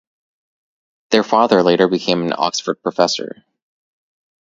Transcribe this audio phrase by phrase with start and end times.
[1.11, 3.45] Their father later became an Oxford professor.